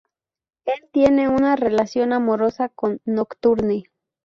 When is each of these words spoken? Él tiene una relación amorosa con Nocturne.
Él 0.65 0.83
tiene 0.91 1.29
una 1.29 1.55
relación 1.55 2.11
amorosa 2.11 2.69
con 2.69 2.99
Nocturne. 3.05 3.83